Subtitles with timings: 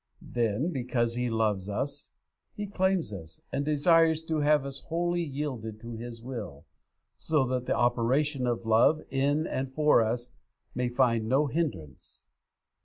[0.33, 2.09] Then, because He loves us,
[2.55, 6.65] He claims us, and desires to have us wholly yielded to His will,
[7.17, 10.31] so that the operations of love in and for us
[10.73, 12.25] may find no hindrance.